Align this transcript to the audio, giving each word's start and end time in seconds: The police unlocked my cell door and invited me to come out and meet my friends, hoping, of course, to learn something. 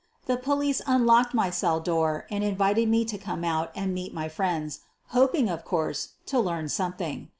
The 0.25 0.35
police 0.35 0.81
unlocked 0.87 1.35
my 1.35 1.51
cell 1.51 1.79
door 1.79 2.25
and 2.31 2.43
invited 2.43 2.89
me 2.89 3.05
to 3.05 3.19
come 3.19 3.43
out 3.43 3.69
and 3.75 3.93
meet 3.93 4.15
my 4.15 4.29
friends, 4.29 4.79
hoping, 5.09 5.47
of 5.47 5.63
course, 5.63 6.13
to 6.25 6.39
learn 6.39 6.69
something. 6.69 7.29